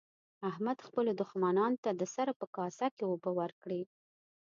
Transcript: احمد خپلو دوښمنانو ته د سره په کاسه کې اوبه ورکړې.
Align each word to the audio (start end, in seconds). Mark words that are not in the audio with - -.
احمد 0.49 0.77
خپلو 0.87 1.11
دوښمنانو 1.19 1.81
ته 1.83 1.89
د 1.99 2.01
سره 2.15 2.31
په 2.39 2.45
کاسه 2.55 2.87
کې 2.95 3.03
اوبه 3.11 3.31
ورکړې. 3.39 3.81